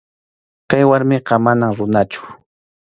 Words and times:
Kay 0.69 0.83
warmiqa 0.89 1.35
manam 1.45 1.71
runachu. 1.77 2.21